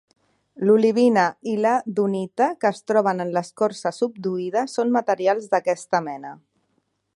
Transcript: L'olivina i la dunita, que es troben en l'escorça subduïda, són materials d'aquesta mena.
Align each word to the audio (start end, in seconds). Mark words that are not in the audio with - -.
L'olivina 0.67 1.25
i 1.51 1.53
la 1.65 1.73
dunita, 1.99 2.47
que 2.65 2.69
es 2.71 2.81
troben 2.93 3.23
en 3.27 3.35
l'escorça 3.37 3.93
subduïda, 3.99 4.67
són 4.79 4.95
materials 4.99 5.51
d'aquesta 5.55 6.05
mena. 6.11 6.37